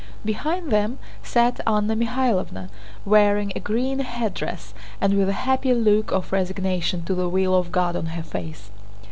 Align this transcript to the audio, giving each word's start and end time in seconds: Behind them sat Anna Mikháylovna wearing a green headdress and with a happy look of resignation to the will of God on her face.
Behind 0.25 0.71
them 0.71 0.97
sat 1.21 1.59
Anna 1.67 1.95
Mikháylovna 1.95 2.69
wearing 3.05 3.53
a 3.55 3.59
green 3.59 3.99
headdress 3.99 4.73
and 4.99 5.13
with 5.13 5.29
a 5.29 5.45
happy 5.45 5.75
look 5.75 6.11
of 6.11 6.31
resignation 6.31 7.03
to 7.05 7.13
the 7.13 7.29
will 7.29 7.53
of 7.53 7.71
God 7.71 7.95
on 7.95 8.07
her 8.07 8.23
face. 8.23 8.71